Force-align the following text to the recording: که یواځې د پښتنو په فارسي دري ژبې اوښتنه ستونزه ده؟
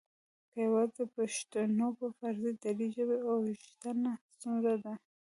که 0.51 0.57
یواځې 0.65 1.01
د 1.07 1.09
پښتنو 1.15 1.87
په 1.99 2.07
فارسي 2.17 2.51
دري 2.63 2.87
ژبې 2.95 3.17
اوښتنه 3.27 4.11
ستونزه 4.33 4.73
ده؟ 4.83 4.93